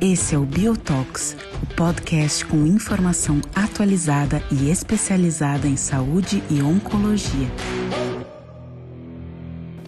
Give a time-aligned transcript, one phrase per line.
[0.00, 7.48] Esse é o Biotox, o podcast com informação atualizada e especializada em saúde e oncologia.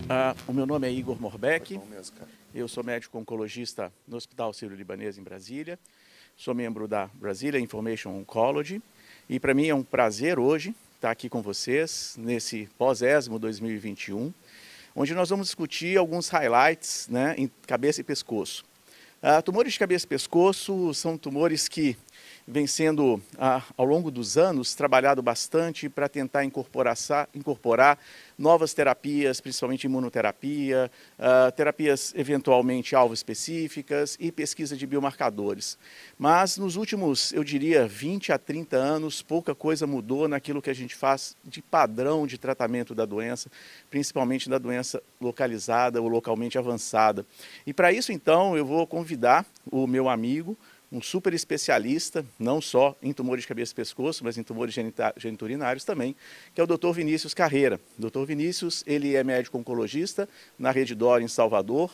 [0.09, 1.79] Ah, o meu nome é Igor Morbeck,
[2.55, 5.79] eu sou médico oncologista no Hospital Sírio-Libanês em Brasília,
[6.37, 8.81] sou membro da Brasília Information Oncology.
[9.29, 14.33] E para mim é um prazer hoje estar aqui com vocês nesse pós-ESMO 2021,
[14.95, 18.65] onde nós vamos discutir alguns highlights né, em cabeça e pescoço.
[19.23, 21.97] Uh, tumores de cabeça e pescoço são tumores que
[22.47, 26.97] vêm sendo, uh, ao longo dos anos, trabalhado bastante para tentar incorporar,
[27.35, 27.99] incorporar
[28.39, 35.77] novas terapias, principalmente imunoterapia, uh, terapias eventualmente alvo específicas e pesquisa de biomarcadores.
[36.17, 40.75] Mas nos últimos, eu diria, 20 a 30 anos, pouca coisa mudou naquilo que a
[40.75, 43.51] gente faz de padrão de tratamento da doença,
[43.91, 47.27] principalmente da doença localizada ou localmente avançada.
[47.67, 50.57] E para isso, então, eu vou convidar o meu amigo,
[50.91, 54.75] um super especialista, não só em tumores de cabeça e pescoço, mas em tumores
[55.17, 56.15] geniturinários também,
[56.55, 56.93] que é o Dr.
[56.93, 57.81] Vinícius Carreira.
[57.99, 58.25] Dr.
[58.25, 60.29] Vinícius, ele é médico oncologista
[60.59, 61.91] na Rede Dor em Salvador,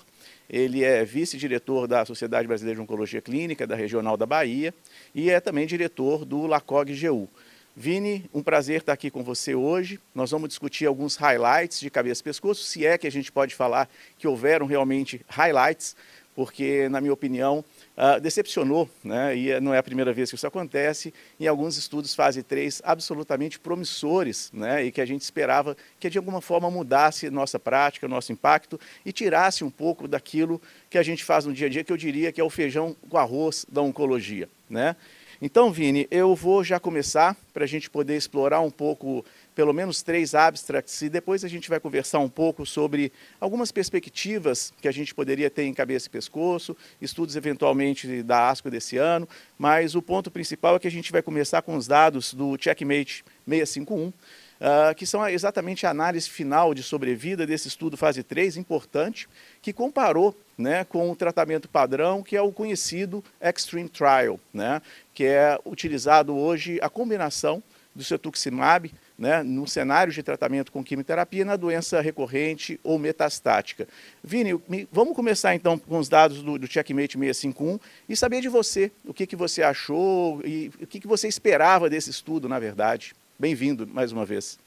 [0.49, 4.75] ele é vice-diretor da Sociedade Brasileira de Oncologia Clínica, da Regional da Bahia,
[5.15, 7.29] e é também diretor do LACOG-GU.
[7.75, 9.99] Vini, um prazer estar aqui com você hoje.
[10.15, 13.55] Nós vamos discutir alguns highlights de cabeça e pescoço, se é que a gente pode
[13.55, 15.97] falar que houveram realmente highlights,
[16.35, 17.65] porque, na minha opinião,
[17.97, 19.37] uh, decepcionou, né?
[19.37, 23.59] e não é a primeira vez que isso acontece, em alguns estudos fase 3 absolutamente
[23.59, 24.85] promissores, né?
[24.85, 29.13] e que a gente esperava que de alguma forma mudasse nossa prática, nosso impacto, e
[29.13, 32.33] tirasse um pouco daquilo que a gente faz no dia a dia, que eu diria
[32.33, 34.49] que é o feijão com arroz da oncologia.
[34.69, 34.97] Né?
[35.45, 39.25] Então, Vini, eu vou já começar para a gente poder explorar um pouco
[39.55, 44.73] pelo menos três abstracts e depois a gente vai conversar um pouco sobre algumas perspectivas
[44.81, 49.29] que a gente poderia ter em cabeça e pescoço, estudos eventualmente da ASCO desse ano,
[49.59, 53.25] mas o ponto principal é que a gente vai começar com os dados do Checkmate
[53.47, 59.29] 651, uh, que são exatamente a análise final de sobrevida desse estudo fase 3, importante,
[59.61, 64.81] que comparou né, com o tratamento padrão, que é o conhecido Extreme Trial, né,
[65.13, 67.63] que é utilizado hoje a combinação
[67.95, 73.87] do cetuximab né, no cenário de tratamento com quimioterapia na doença recorrente ou metastática.
[74.23, 74.59] Vini,
[74.91, 77.79] vamos começar então com os dados do, do Checkmate 651
[78.09, 81.89] e saber de você o que, que você achou e o que, que você esperava
[81.89, 83.15] desse estudo, na verdade.
[83.39, 84.59] Bem-vindo mais uma vez.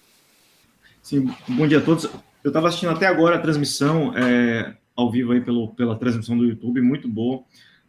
[1.02, 2.06] Sim, bom dia a todos.
[2.44, 6.46] Eu estava assistindo até agora a transmissão é, ao vivo aí pelo, pela transmissão do
[6.46, 7.44] YouTube, muito boa.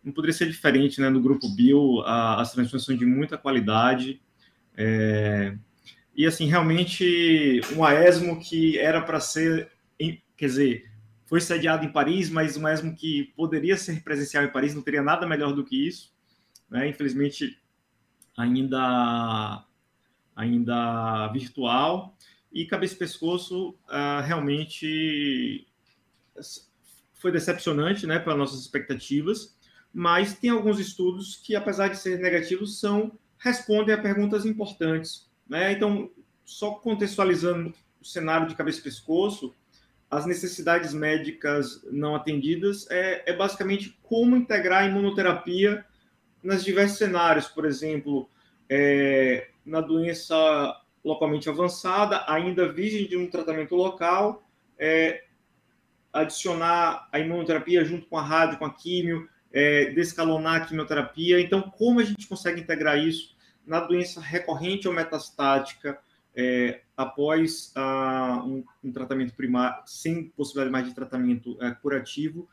[0.05, 1.09] Não poderia ser diferente, né?
[1.09, 4.21] No grupo Bio, a, as transmissões são de muita qualidade.
[4.77, 5.56] É,
[6.16, 9.71] e assim, realmente um AESMO que era para ser,
[10.34, 10.91] quer dizer,
[11.27, 15.03] foi sediado em Paris, mas um ESMO que poderia ser presencial em Paris, não teria
[15.03, 16.15] nada melhor do que isso.
[16.71, 16.88] Né?
[16.88, 17.60] Infelizmente,
[18.34, 19.62] ainda,
[20.34, 22.16] ainda virtual.
[22.50, 25.66] E cabeça e pescoço uh, realmente
[27.12, 29.55] foi decepcionante né, para nossas expectativas,
[29.93, 35.73] mas tem alguns estudos que, apesar de ser negativos, são respondem a perguntas importantes né?
[35.73, 36.11] Então,
[36.45, 39.55] só contextualizando o cenário de cabeça e pescoço,
[40.11, 45.85] as necessidades médicas não atendidas é, é basicamente como integrar a imunoterapia
[46.43, 48.31] nas diversos cenários, por exemplo,
[48.69, 54.49] é, na doença localmente avançada, ainda virgem de um tratamento local,
[54.79, 55.25] é,
[56.12, 61.41] adicionar a imunoterapia junto com a rádio, com a químio, é, descalonar a quimioterapia.
[61.41, 63.36] Então, como a gente consegue integrar isso
[63.66, 65.99] na doença recorrente ou metastática,
[66.34, 72.47] é, após ah, um, um, tratamento primário, sem possibilidade mais de tratamento é, curativo,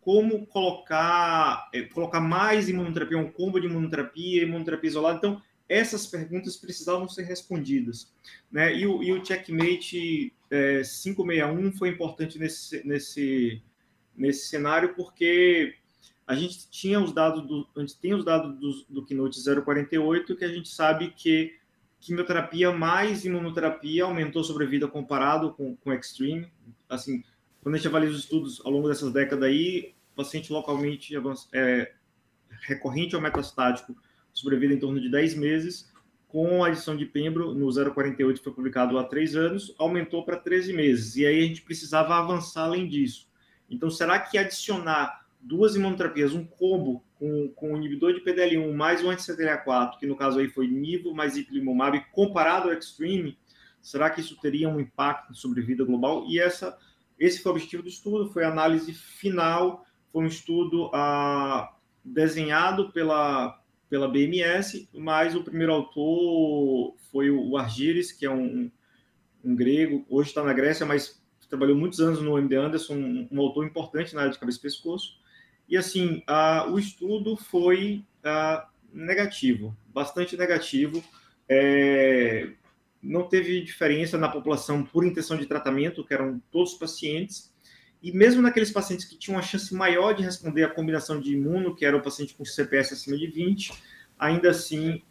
[0.00, 5.18] como colocar, é, colocar mais imunoterapia, um combo de imunoterapia, imunoterapia isolada.
[5.18, 8.12] Então, essas perguntas precisavam ser respondidas.
[8.52, 8.76] Né?
[8.76, 13.62] E, o, e o Checkmate 561 é, foi importante nesse, nesse,
[14.16, 15.74] nesse cenário, porque
[16.26, 20.36] a gente tinha os dados do, a gente tem os dados do, do Keynote 048
[20.36, 21.54] que a gente sabe que
[22.00, 26.50] quimioterapia mais imunoterapia aumentou a sobrevida comparado com, com Extreme.
[26.88, 27.22] Assim,
[27.62, 31.14] quando a gente avalia os estudos ao longo dessas décadas aí, paciente localmente
[31.52, 31.92] é,
[32.62, 33.96] recorrente ou metastático
[34.32, 35.92] sobrevida em torno de 10 meses,
[36.28, 40.72] com a adição de Pembro no 048 foi publicado há 3 anos, aumentou para 13
[40.72, 41.16] meses.
[41.16, 43.28] E aí a gente precisava avançar além disso.
[43.70, 49.10] Então, será que adicionar duas imunoterapias, um combo com, com inibidor de PDL1 mais o
[49.10, 53.36] anti-CTLA4, que no caso aí foi Nivo mais Ipilimumab, comparado ao Extreme,
[53.84, 56.24] Será que isso teria um impacto na sobrevida global?
[56.26, 56.74] E essa,
[57.18, 61.70] esse foi o objetivo do estudo, foi a análise final, foi um estudo ah,
[62.02, 63.60] desenhado pela,
[63.90, 68.70] pela BMS, mas o primeiro autor foi o Argyris, que é um,
[69.44, 73.40] um grego, hoje está na Grécia, mas trabalhou muitos anos no MD Anderson, um, um
[73.42, 75.18] autor importante na área de cabeça e pescoço.
[75.68, 76.22] E assim,
[76.70, 78.04] o estudo foi
[78.92, 81.02] negativo, bastante negativo.
[81.48, 82.50] É,
[83.02, 87.52] não teve diferença na população por intenção de tratamento, que eram todos os pacientes.
[88.02, 91.74] E mesmo naqueles pacientes que tinham uma chance maior de responder à combinação de imuno,
[91.74, 93.72] que era o paciente com CPS acima de 20,
[94.18, 95.02] ainda assim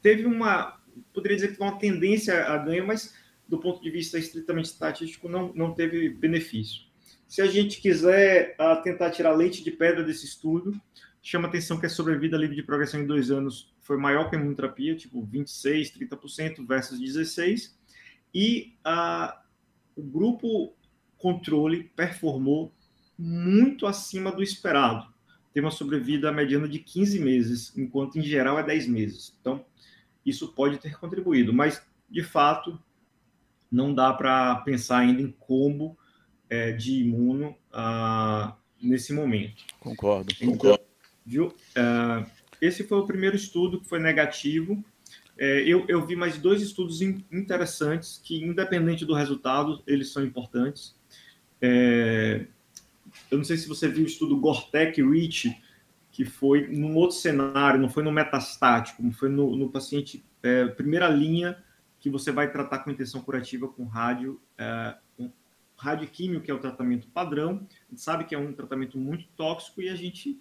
[0.00, 0.80] teve uma,
[1.12, 3.14] poderia dizer que uma tendência a ganho, mas
[3.46, 6.91] do ponto de vista estritamente estatístico não, não teve benefício.
[7.32, 10.78] Se a gente quiser tentar tirar leite de pedra desse estudo,
[11.22, 14.38] chama atenção que a sobrevida livre de progressão em dois anos foi maior que a
[14.38, 17.70] imunoterapia, tipo 26, 30% versus 16%,
[18.34, 18.74] e
[19.96, 20.74] o grupo
[21.16, 22.70] controle performou
[23.18, 25.10] muito acima do esperado.
[25.54, 29.34] Tem uma sobrevida mediana de 15 meses, enquanto em geral é 10 meses.
[29.40, 29.64] Então,
[30.26, 32.78] isso pode ter contribuído, mas de fato
[33.70, 35.96] não dá para pensar ainda em combo
[36.48, 39.64] é, de imuno uh, nesse momento.
[39.80, 40.32] Concordo.
[40.34, 40.84] Então, concordo.
[41.24, 41.46] Viu?
[41.46, 42.26] Uh,
[42.60, 44.82] esse foi o primeiro estudo que foi negativo.
[45.36, 50.94] É, eu, eu, vi mais dois estudos interessantes que, independente do resultado, eles são importantes.
[51.60, 52.46] É,
[53.30, 55.60] eu não sei se você viu o estudo Gortec-Rich,
[56.10, 61.08] que foi num outro cenário, não foi no metastático, foi no, no paciente é, primeira
[61.08, 61.56] linha
[61.98, 64.96] que você vai tratar com intenção curativa com rádio, é,
[65.82, 69.82] radioquímio, que é o tratamento padrão, a gente sabe que é um tratamento muito tóxico
[69.82, 70.40] e a gente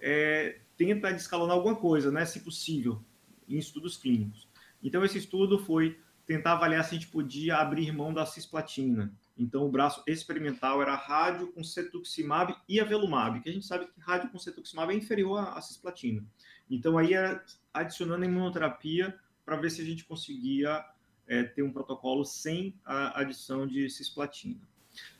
[0.00, 3.04] é, tenta descalonar alguma coisa, né, se possível,
[3.46, 4.48] em estudos clínicos.
[4.82, 9.12] Então, esse estudo foi tentar avaliar se a gente podia abrir mão da cisplatina.
[9.36, 14.00] Então, o braço experimental era rádio com cetuximab e avelumab, que a gente sabe que
[14.00, 16.24] rádio com cetuximab é inferior à cisplatina.
[16.70, 17.44] Então, aí era
[17.74, 20.84] adicionando imunoterapia para ver se a gente conseguia
[21.26, 24.60] é, ter um protocolo sem a adição de cisplatina.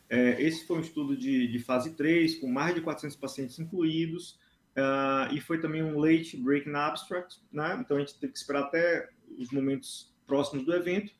[0.09, 4.39] É, esse foi um estudo de, de, fase 3, com mais de 400 pacientes incluídos,
[4.75, 7.77] uh, e foi também um late breaking abstract, né?
[7.79, 9.07] então a gente teve que esperar até
[9.37, 11.13] os momentos próximos do evento,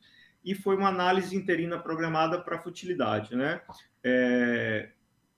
[0.44, 3.36] e foi uma análise interina programada para futilidade.
[3.36, 3.60] Né?
[4.02, 4.90] É,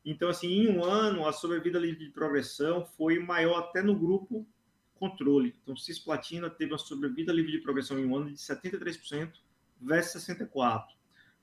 [0.05, 4.47] então, assim, em um ano, a sobrevida livre de progressão foi maior até no grupo
[4.95, 5.55] controle.
[5.63, 9.33] Então, cisplatina teve uma sobrevida livre de progressão em um ano de 73%
[9.81, 10.85] versus 64%.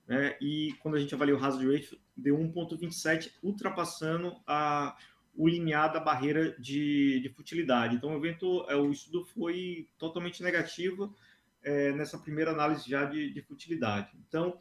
[0.09, 0.35] Né?
[0.41, 4.97] E quando a gente avalia o hazard ratio, deu 1,27, ultrapassando a,
[5.35, 7.95] o limiar da barreira de, de futilidade.
[7.95, 11.15] Então, o evento, é, o estudo foi totalmente negativo
[11.61, 14.09] é, nessa primeira análise já de, de futilidade.
[14.27, 14.57] Então,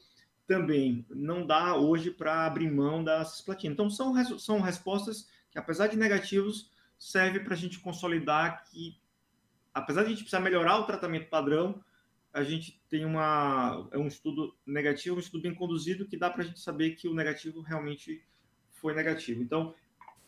[0.46, 3.72] também não dá hoje para abrir mão da cisplatina.
[3.72, 9.00] Então, são, são respostas que, apesar de negativos, serve para a gente consolidar que,
[9.72, 11.82] apesar de a gente precisar melhorar o tratamento padrão,
[12.32, 16.42] a gente tem uma é um estudo negativo, um estudo bem conduzido que dá para
[16.42, 18.22] a gente saber que o negativo realmente
[18.72, 19.42] foi negativo.
[19.42, 19.74] Então,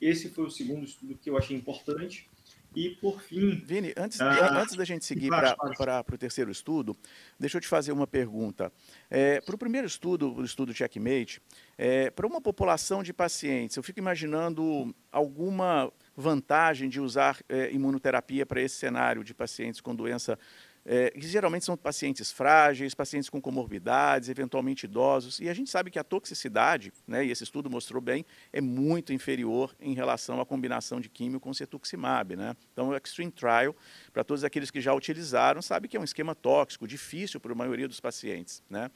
[0.00, 2.28] esse foi o segundo estudo que eu achei importante.
[2.74, 3.56] E, por fim.
[3.64, 6.96] Vini, antes, ah, antes da gente seguir para o terceiro estudo,
[7.38, 8.72] deixa eu te fazer uma pergunta.
[9.10, 11.42] É, para o primeiro estudo, o estudo Checkmate,
[11.76, 18.46] é, para uma população de pacientes, eu fico imaginando alguma vantagem de usar é, imunoterapia
[18.46, 20.38] para esse cenário de pacientes com doença
[20.84, 25.90] é, que geralmente são pacientes frágeis, pacientes com comorbidades, eventualmente idosos, e a gente sabe
[25.90, 30.46] que a toxicidade, né, e esse estudo mostrou bem, é muito inferior em relação à
[30.46, 32.36] combinação de químio com cetuximab.
[32.36, 32.56] Né?
[32.72, 33.74] Então, o Extreme Trial,
[34.12, 37.54] para todos aqueles que já utilizaram, sabe que é um esquema tóxico, difícil para a
[37.54, 38.62] maioria dos pacientes.
[38.68, 38.90] Né?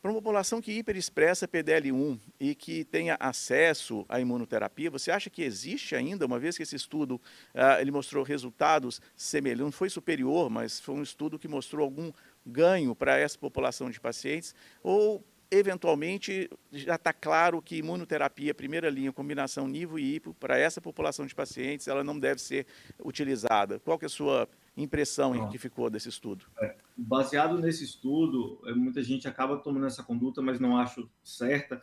[0.00, 5.42] Para uma população que hiperexpressa PDL1 e que tenha acesso à imunoterapia, você acha que
[5.42, 7.20] existe ainda, uma vez que esse estudo
[7.52, 12.10] ah, ele mostrou resultados semelhantes, não foi superior, mas foi um estudo que mostrou algum
[12.46, 19.12] ganho para essa população de pacientes, ou eventualmente já está claro que imunoterapia, primeira linha,
[19.12, 22.66] combinação nivo e hipo, para essa população de pacientes, ela não deve ser
[23.04, 23.78] utilizada.
[23.80, 24.48] Qual que é a sua
[24.82, 26.46] impressão que ficou desse estudo?
[26.60, 31.82] É, baseado nesse estudo, é, muita gente acaba tomando essa conduta, mas não acho certa.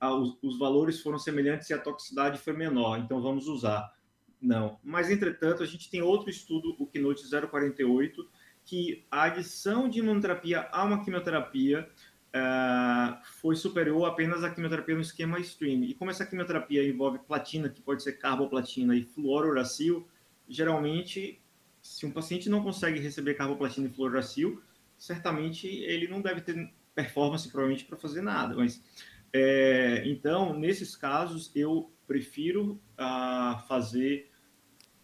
[0.00, 3.94] Ah, os, os, valores foram semelhantes e a toxicidade foi menor, então vamos usar.
[4.40, 4.78] Não.
[4.82, 8.28] Mas, entretanto, a gente tem outro estudo, o Keynote 048,
[8.64, 11.88] que a adição de imunoterapia a uma quimioterapia
[12.34, 15.84] uh, foi superior apenas à quimioterapia no esquema stream.
[15.84, 20.06] E como essa quimioterapia envolve platina, que pode ser carboplatina, e fluorouracil,
[20.48, 21.40] geralmente
[21.84, 24.62] se um paciente não consegue receber carboplatina e fluoracil,
[24.96, 28.54] certamente ele não deve ter performance provavelmente para fazer nada.
[28.56, 28.82] Mas
[29.30, 34.30] é, então, nesses casos, eu prefiro ah, fazer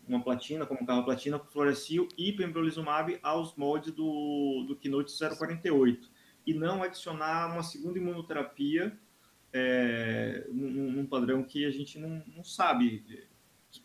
[0.08, 6.10] uma platina, como carro platina, com fluorescil e pembrolizumab aos moldes do, do Keynote 048
[6.46, 8.98] e não adicionar uma segunda imunoterapia
[9.52, 13.28] é, num, num, padrão que a gente não, não sabe.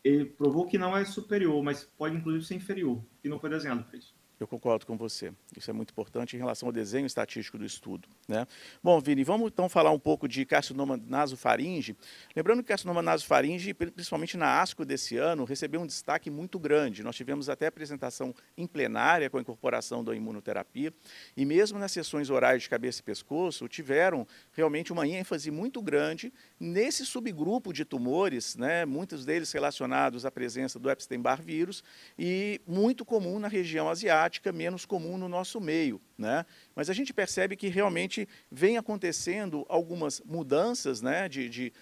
[0.02, 3.84] Ele provou que não é superior, mas pode inclusive ser inferior, que não foi desenhado
[3.84, 4.15] para isso.
[4.38, 5.32] Eu concordo com você.
[5.56, 8.06] Isso é muito importante em relação ao desenho estatístico do estudo.
[8.28, 8.46] Né?
[8.82, 11.96] Bom, Vini, vamos então falar um pouco de carcinoma nasofaringe.
[12.34, 17.02] Lembrando que carcinoma nasofaringe, principalmente na ASCO desse ano, recebeu um destaque muito grande.
[17.02, 20.92] Nós tivemos até apresentação em plenária com a incorporação da imunoterapia
[21.34, 26.30] e mesmo nas sessões orais de cabeça e pescoço, tiveram realmente uma ênfase muito grande
[26.60, 28.84] nesse subgrupo de tumores, né?
[28.84, 31.82] muitos deles relacionados à presença do Epstein-Barr vírus
[32.18, 36.00] e muito comum na região asiática prática menos comum no nosso meio.
[36.18, 36.44] Né?
[36.74, 41.72] Mas a gente percebe que realmente vem acontecendo algumas mudanças né, de, de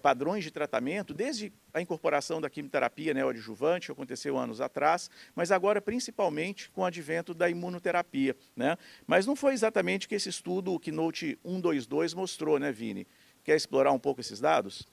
[0.00, 5.80] padrões de tratamento, desde a incorporação da quimioterapia neoadjuvante, que aconteceu anos atrás, mas agora
[5.80, 8.36] principalmente com o advento da imunoterapia.
[8.54, 8.76] Né?
[9.04, 13.08] Mas não foi exatamente que esse estudo, o Keynote 122, mostrou, né, Vini?
[13.42, 14.86] Quer explorar um pouco esses dados?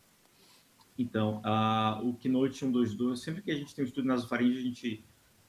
[0.97, 5.03] Então, uh, o Keynote 122, sempre que a gente tem um estudo nasofaringe, a gente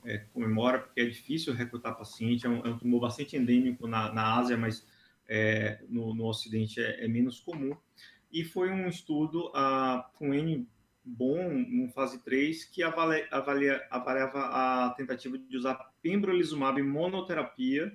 [0.06, 4.12] é, comemora, porque é difícil recrutar paciente, é um, é um tumor bastante endêmico na,
[4.12, 4.86] na Ásia, mas
[5.28, 7.76] é, no, no, Ocidente é, é, menos comum.
[8.32, 9.50] E foi um estudo
[10.14, 10.68] com N
[11.04, 17.92] bom, em fase 3, que avalia, avalia, avaliava a tentativa de usar pembrolizumab monoterapia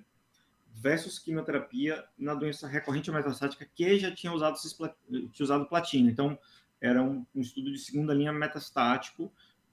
[0.73, 6.09] versus quimioterapia na doença recorrente metastática que já tinha usado, tinha usado platina.
[6.09, 6.39] Então,
[6.79, 9.31] era um, um estudo de segunda linha metastático,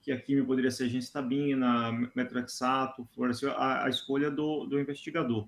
[0.08, 5.46] que a química poderia ser gencitabina, metrexato, fluorescil, a, a escolha do, do investigador.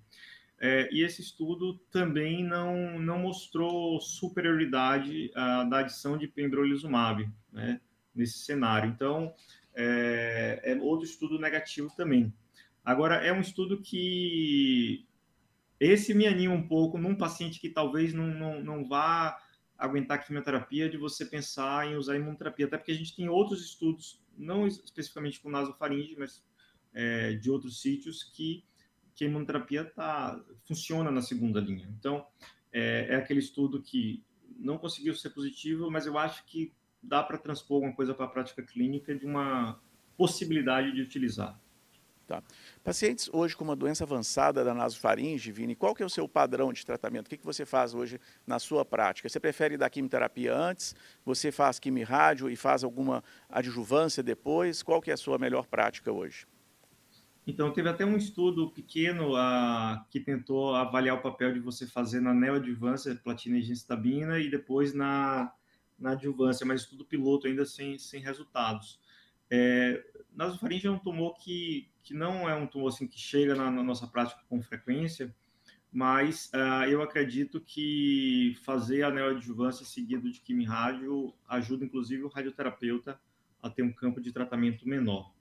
[0.61, 5.33] É, e esse estudo também não, não mostrou superioridade
[5.71, 7.81] da adição de pembrolizumab né,
[8.15, 8.91] nesse cenário.
[8.91, 9.33] Então,
[9.75, 12.31] é, é, outro estudo negativo também.
[12.85, 15.07] Agora, é um estudo que
[15.79, 19.39] esse me anima um pouco num paciente que talvez não, não, não vá
[19.81, 24.23] aguentar quimioterapia, de você pensar em usar imunoterapia, até porque a gente tem outros estudos
[24.37, 26.45] não especificamente com nasofaringe, mas
[26.93, 28.65] é, de outros sítios que,
[29.15, 31.89] que a imunoterapia tá, funciona na segunda linha.
[31.99, 32.27] Então,
[32.73, 34.25] é, é aquele estudo que
[34.59, 36.73] não conseguiu ser positivo, mas eu acho que
[37.03, 39.81] dá para transpor alguma coisa para a prática clínica de uma
[40.17, 41.60] possibilidade de utilizar.
[42.31, 42.45] Tá.
[42.85, 46.73] Pacientes hoje com uma doença avançada da nasofaringe, Vini, qual que é o seu padrão
[46.73, 47.27] de tratamento?
[47.27, 49.29] O que, que você faz hoje na sua prática?
[49.29, 50.95] Você prefere dar quimioterapia antes?
[51.25, 54.81] Você faz quimio-rádio e faz alguma adjuvância depois?
[54.81, 56.47] Qual que é a sua melhor prática hoje?
[57.45, 62.21] Então, teve até um estudo pequeno uh, que tentou avaliar o papel de você fazer
[62.21, 65.53] na neoadjuvância, platina e gencitabina, e depois na,
[65.99, 69.01] na adjuvância, mas estudo piloto ainda sem, sem resultados.
[69.51, 70.05] É,
[70.35, 73.83] nasofaringe é um tumor que, que não é um tumor assim, que chega na, na
[73.83, 75.35] nossa prática com frequência,
[75.93, 83.21] mas uh, eu acredito que fazer a neoadjuvância seguido de quimio-rádio ajuda, inclusive, o radioterapeuta
[83.61, 85.33] a ter um campo de tratamento menor.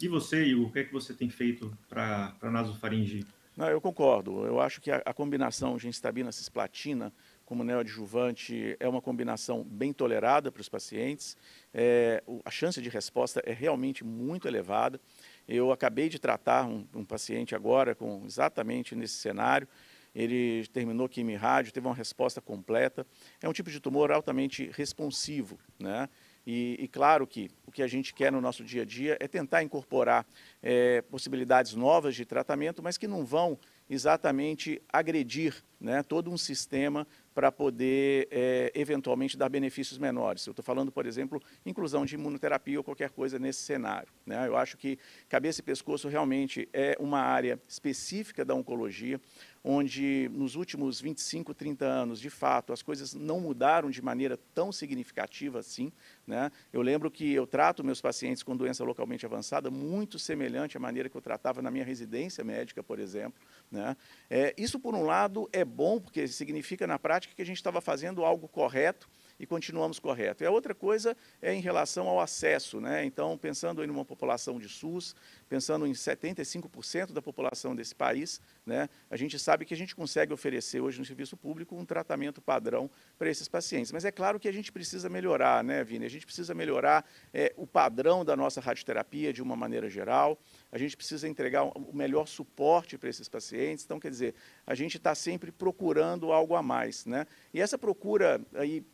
[0.00, 3.26] E você, Igor, o que é que você tem feito para nasofaringe?
[3.56, 4.44] Não, eu concordo.
[4.44, 7.12] Eu acho que a, a combinação gencitabina-cisplatina
[7.46, 11.36] como neoadjuvante é uma combinação bem tolerada para os pacientes.
[11.72, 15.00] É, a chance de resposta é realmente muito elevada.
[15.46, 19.68] Eu acabei de tratar um, um paciente agora com exatamente nesse cenário.
[20.12, 23.06] Ele terminou quimio rádio, teve uma resposta completa.
[23.40, 26.08] É um tipo de tumor altamente responsivo, né?
[26.46, 29.26] E, e, claro que o que a gente quer no nosso dia a dia é
[29.26, 30.24] tentar incorporar
[30.62, 33.58] é, possibilidades novas de tratamento, mas que não vão
[33.90, 37.04] exatamente agredir né, todo um sistema
[37.36, 40.46] para poder, é, eventualmente, dar benefícios menores.
[40.46, 44.08] Eu estou falando, por exemplo, inclusão de imunoterapia ou qualquer coisa nesse cenário.
[44.24, 44.48] Né?
[44.48, 49.20] Eu acho que cabeça e pescoço realmente é uma área específica da oncologia,
[49.62, 54.70] onde nos últimos 25, 30 anos, de fato, as coisas não mudaram de maneira tão
[54.70, 55.92] significativa assim.
[56.24, 56.52] Né?
[56.72, 61.08] Eu lembro que eu trato meus pacientes com doença localmente avançada muito semelhante à maneira
[61.08, 63.42] que eu tratava na minha residência médica, por exemplo.
[63.68, 63.96] Né?
[64.30, 67.80] É, isso, por um lado, é bom, porque significa na prática que a gente estava
[67.80, 70.42] fazendo algo correto e continuamos correto.
[70.42, 73.04] E a outra coisa é em relação ao acesso, né?
[73.04, 75.14] Então, pensando em uma população de SUS,
[75.48, 80.32] pensando em 75% da população desse país, né, a gente sabe que a gente consegue
[80.32, 83.92] oferecer hoje no serviço público um tratamento padrão para esses pacientes.
[83.92, 86.04] Mas é claro que a gente precisa melhorar, né, Vini?
[86.04, 90.38] A gente precisa melhorar é, o padrão da nossa radioterapia de uma maneira geral,
[90.72, 93.84] a gente precisa entregar o melhor suporte para esses pacientes.
[93.84, 94.34] Então, quer dizer,
[94.66, 97.06] a gente está sempre procurando algo a mais.
[97.06, 97.26] Né?
[97.54, 98.84] E essa procura aí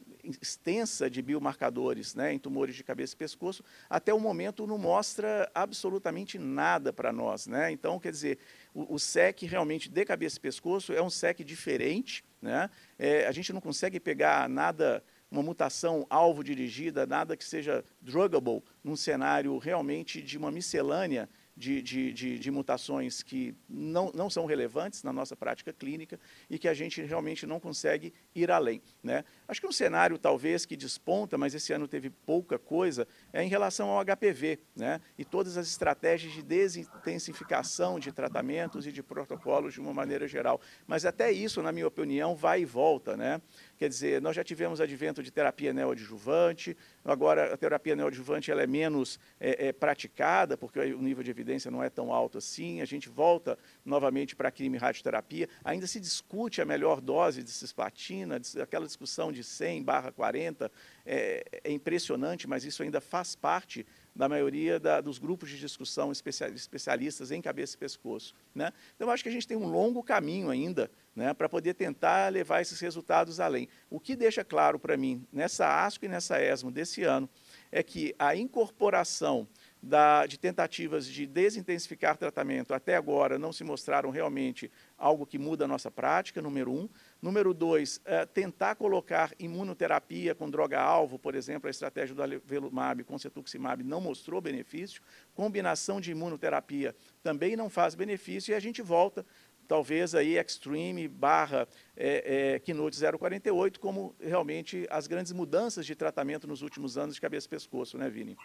[0.41, 5.51] extensa de biomarcadores né, em tumores de cabeça e pescoço, até o momento não mostra
[5.55, 7.47] absolutamente nada para nós.
[7.47, 7.73] Né?
[7.73, 8.39] Então, quer dizer,
[8.73, 12.25] o, o, SEC realmente de cabeça e pescoço é um SEC diferente.
[12.41, 12.71] Né?
[12.99, 18.63] É, a gente não consegue pegar nada uma mutação alvo dirigida, nada que seja druggable,
[18.85, 24.47] num cenário realmente de uma miscelânea de, de, de, de, mutações que não, não são
[24.47, 26.19] relevantes na nossa prática clínica
[26.49, 28.81] e que a gente realmente não consegue ir além.
[29.03, 29.25] Né?
[29.47, 33.49] Acho que um cenário talvez que desponta, mas esse ano teve pouca coisa, é em
[33.49, 35.01] relação ao HPV né?
[35.19, 40.61] e todas as estratégias de desintensificação de tratamentos e de protocolos de uma maneira geral.
[40.87, 43.17] Mas até isso, na minha opinião, vai e volta.
[43.17, 43.41] Né?
[43.83, 48.67] Quer dizer, nós já tivemos advento de terapia neoadjuvante, agora a terapia neoadjuvante ela é
[48.69, 52.85] menos é, é, praticada, porque o nível de evidência não é tão alto assim, a
[52.85, 58.87] gente volta novamente para a radioterapia, ainda se discute a melhor dose de cisplatina, aquela
[58.87, 60.71] discussão de 100 barra 40,
[61.05, 63.85] é, é impressionante, mas isso ainda faz parte
[64.15, 68.35] da maioria da, dos grupos de discussão especialistas em cabeça e pescoço.
[68.55, 68.73] Né?
[68.95, 72.61] Então, acho que a gente tem um longo caminho ainda né, para poder tentar levar
[72.61, 73.69] esses resultados além.
[73.91, 77.29] O que deixa claro para mim, nessa ASCO e nessa ESMO desse ano,
[77.71, 79.47] é que a incorporação
[79.83, 85.65] da, de tentativas de desintensificar tratamento até agora não se mostraram realmente algo que muda
[85.65, 86.89] a nossa prática, número um.
[87.21, 93.19] Número dois, é, tentar colocar imunoterapia com droga-alvo, por exemplo, a estratégia do Avelumab com
[93.19, 95.03] cetuximab não mostrou benefício.
[95.35, 99.27] Combinação de imunoterapia também não faz benefício e a gente volta
[99.73, 106.47] talvez aí Extreme barra é, é, Keynote 048 como realmente as grandes mudanças de tratamento
[106.47, 108.37] nos últimos anos de cabeça e pescoço, né, Vini?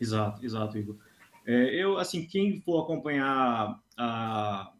[0.00, 0.96] Exato, exato, Igor.
[1.44, 4.72] É, eu, assim, quem for acompanhar a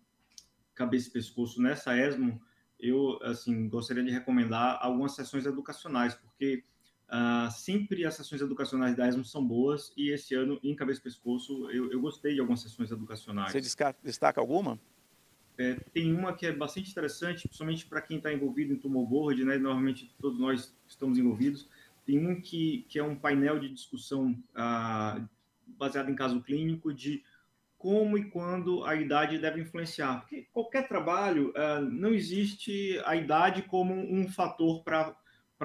[0.74, 2.40] cabeça e pescoço nessa ESMO,
[2.80, 6.64] eu, assim, gostaria de recomendar algumas sessões educacionais, porque
[7.10, 11.02] uh, sempre as sessões educacionais da ESMO são boas, e esse ano, em cabeça e
[11.02, 13.52] pescoço, eu, eu gostei de algumas sessões educacionais.
[13.52, 13.60] Você
[14.02, 14.80] destaca alguma?
[15.58, 19.44] É, tem uma que é bastante interessante, principalmente para quem está envolvido em tumor board,
[19.44, 19.58] né?
[19.58, 21.68] Normalmente todos nós estamos envolvidos,
[22.06, 25.20] tem um que, que é um painel de discussão ah,
[25.78, 27.22] baseado em caso clínico de
[27.76, 30.20] como e quando a idade deve influenciar.
[30.20, 35.14] Porque qualquer trabalho, ah, não existe a idade como um fator para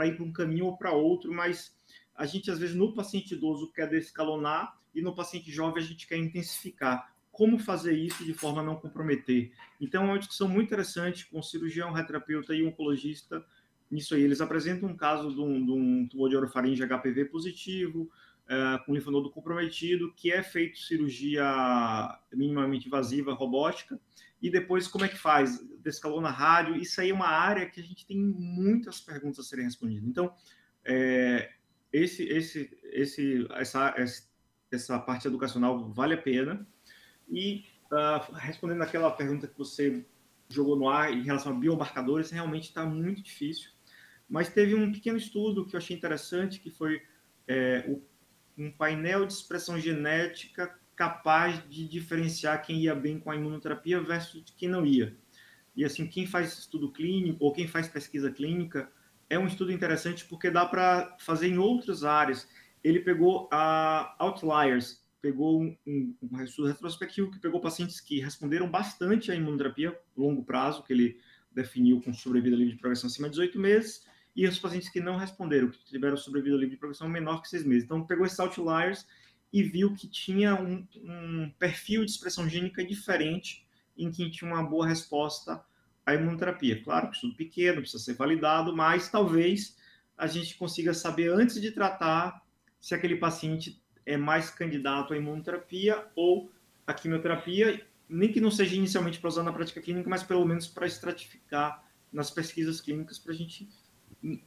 [0.06, 1.76] ir para um caminho ou para outro, mas
[2.16, 6.08] a gente, às vezes, no paciente idoso quer descalonar e no paciente jovem a gente
[6.08, 7.16] quer intensificar.
[7.38, 9.52] Como fazer isso de forma a não comprometer?
[9.80, 13.46] Então, é uma discussão muito interessante com cirurgião, reterapeuta e oncologista
[13.92, 14.24] nisso aí.
[14.24, 18.10] Eles apresentam um caso de um, de um tumor de orofaringe HPV positivo,
[18.50, 21.46] é, com linfonodo comprometido, que é feito cirurgia
[22.34, 24.00] minimamente invasiva, robótica,
[24.42, 25.64] e depois como é que faz?
[25.84, 29.66] Descalona rádio, isso aí é uma área que a gente tem muitas perguntas a serem
[29.66, 30.10] respondidas.
[30.10, 30.34] Então,
[30.84, 31.52] é,
[31.94, 33.94] esse, esse, esse, essa,
[34.72, 36.68] essa parte educacional vale a pena.
[37.30, 40.06] E uh, respondendo aquela pergunta que você
[40.50, 43.72] jogou no ar em relação a biomarcadores, realmente está muito difícil.
[44.30, 47.02] Mas teve um pequeno estudo que eu achei interessante, que foi
[47.48, 48.02] é, o,
[48.58, 54.44] um painel de expressão genética capaz de diferenciar quem ia bem com a imunoterapia versus
[54.58, 55.16] quem não ia.
[55.76, 58.92] E assim, quem faz estudo clínico ou quem faz pesquisa clínica
[59.30, 62.50] é um estudo interessante porque dá para fazer em outras áreas.
[62.84, 68.70] Ele pegou a outliers, pegou um, um, um estudo retrospectivo que pegou pacientes que responderam
[68.70, 71.20] bastante à imunoterapia longo prazo, que ele
[71.52, 75.18] definiu com sobrevida livre de progressão acima de 18 meses, e os pacientes que não
[75.18, 77.84] responderam, que tiveram sobrevida livre de progressão menor que seis meses.
[77.86, 79.08] Então, pegou esses outliers
[79.52, 83.66] e viu que tinha um, um perfil de expressão gênica diferente
[83.98, 85.64] em quem tinha uma boa resposta
[86.06, 86.84] à imunoterapia.
[86.84, 89.76] Claro que estudo pequeno, precisa ser validado, mas talvez
[90.16, 92.44] a gente consiga saber antes de tratar
[92.80, 96.50] se aquele paciente é mais candidato à imunoterapia ou
[96.88, 100.66] à quimioterapia, nem que não seja inicialmente para usar na prática clínica, mas pelo menos
[100.66, 103.70] para estratificar nas pesquisas clínicas para a gente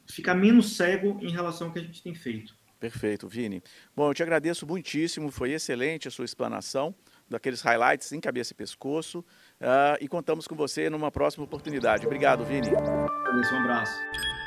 [0.07, 2.59] ficar menos cego em relação ao que a gente tem feito.
[2.81, 3.63] Perfeito, Vini.
[3.95, 6.95] Bom, eu te agradeço muitíssimo, foi excelente a sua explanação
[7.29, 9.21] daqueles highlights em cabeça e pescoço
[9.61, 12.07] uh, e contamos com você numa próxima oportunidade.
[12.07, 12.69] Obrigado, Vini.
[12.71, 14.40] Um abraço.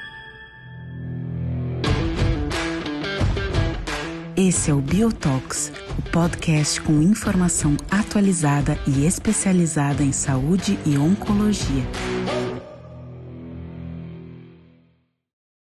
[4.46, 11.86] Esse é o Biotox, o podcast com informação atualizada e especializada em saúde e oncologia.